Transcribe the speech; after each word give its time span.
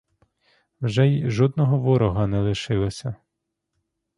Вже 0.81 1.07
й 1.07 1.29
жодного 1.29 1.77
ворога 1.77 2.27
не 2.27 2.39
лишилося! 2.39 3.15